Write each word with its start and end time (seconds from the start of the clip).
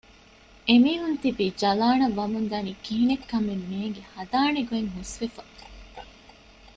އެމީހުން 0.67 1.17
ތިބީ 1.21 1.45
ޖަލާނަށް 1.61 2.17
ވަމުންދަނީ 2.19 2.71
ކިހިނެއް 2.85 3.25
ކަމެއްކަން 3.31 3.69
ނޭންގި 3.71 4.03
ހަދާނެ 4.13 4.61
ގޮތް 4.69 4.91
ހުސްވެފަ 4.95 5.41